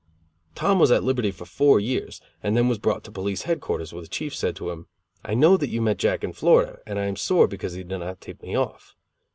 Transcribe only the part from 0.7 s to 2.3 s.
was at liberty for four years,